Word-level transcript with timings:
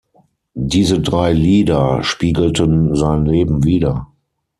Diese 0.55 0.99
drei 0.99 1.31
Lieder 1.31 2.01
spiegelten 2.01 2.95
sein 2.95 3.27
Leben 3.27 3.63
wider. 3.63 4.07